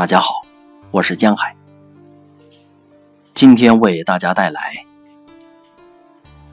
[0.00, 0.40] 大家好，
[0.90, 1.54] 我是江海。
[3.34, 4.72] 今天为大家带来《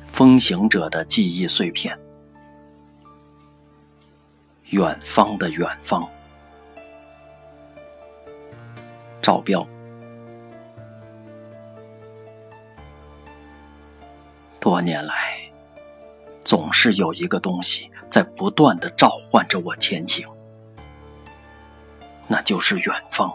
[0.06, 1.98] 风行者的记忆碎片》。
[4.72, 6.06] 远方的远方，
[9.22, 9.66] 赵彪。
[14.60, 15.38] 多年来，
[16.44, 20.28] 总是有一个东西在不断的召唤着我前行。
[22.28, 23.34] 那就是远方，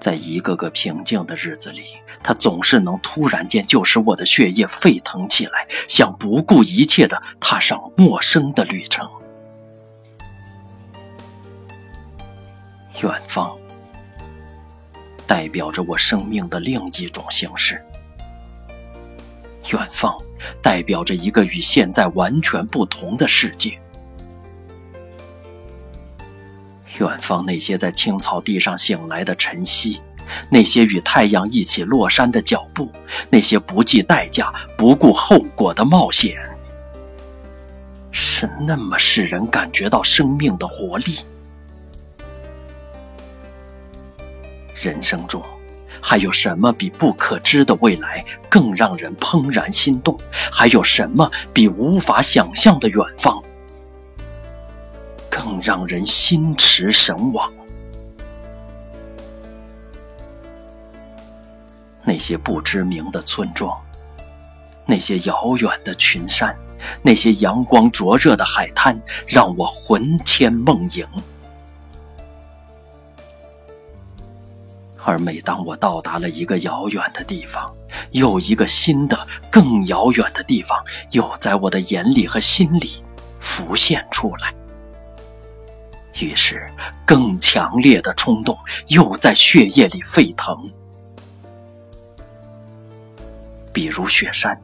[0.00, 1.84] 在一个个平静的日子里，
[2.22, 9.08] 它总是能突然间就使我的血液沸腾起来，想不顾一切的踏上陌生的旅程。
[13.02, 13.56] 远方，
[15.26, 17.80] 代表着我生命的另一种形式。
[19.72, 20.16] 远方，
[20.60, 23.80] 代表着一个与现在完全不同的世界。
[27.00, 30.00] 远方那些在青草地上醒来的晨曦，
[30.50, 32.92] 那些与太阳一起落山的脚步，
[33.30, 36.36] 那些不计代价、不顾后果的冒险，
[38.12, 41.18] 是那么使人感觉到生命的活力。
[44.74, 45.42] 人生中，
[46.02, 50.18] 还有什么比不可知的未来更让人怦然心动？
[50.52, 53.42] 还有什么比无法想象的远方？
[55.42, 57.50] 更让人心驰神往。
[62.04, 63.74] 那些不知名的村庄，
[64.84, 66.54] 那些遥远的群山，
[67.00, 71.08] 那些阳光灼热的海滩，让我魂牵梦萦。
[75.02, 77.74] 而每当我到达了一个遥远的地方，
[78.10, 83.02] 又一个新的、更遥远的地方，又在我的眼里和心里
[83.40, 84.52] 浮现出来。
[86.20, 86.68] 于是，
[87.04, 88.56] 更强烈的冲动
[88.88, 90.56] 又在血液里沸腾。
[93.72, 94.60] 比如雪山，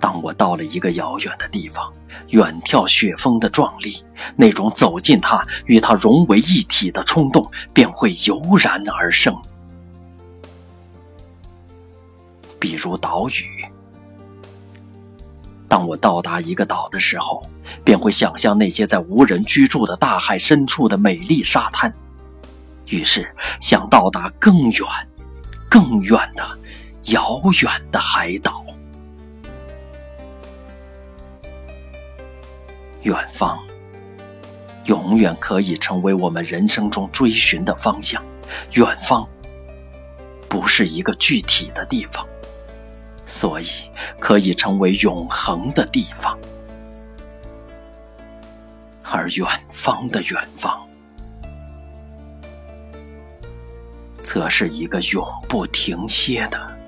[0.00, 1.92] 当我到了一个遥远的地方，
[2.28, 9.36] 远眺雪峰的壮丽，那种走进它、与它融为一体的冲动便会油然而生。
[12.58, 13.75] 比如岛屿。
[15.76, 17.42] 当我到达一个岛的时候，
[17.84, 21.92] 便会想象那些在无人居住的大海深处的美丽沙滩，
[22.86, 24.82] 于是想到达更远、
[25.68, 26.42] 更远的
[27.12, 28.64] 遥远的海岛。
[33.02, 33.62] 远方，
[34.84, 38.24] 永远可以成为我们人生中追寻的方向。
[38.72, 39.28] 远方，
[40.48, 42.26] 不是一个具体的地方。
[43.26, 43.66] 所以，
[44.20, 46.38] 可以成为永恒的地方，
[49.02, 50.86] 而远方的远方，
[54.22, 56.78] 则是一个永不停歇的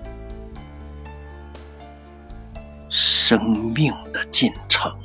[2.88, 3.42] 生
[3.74, 4.96] 命的进程。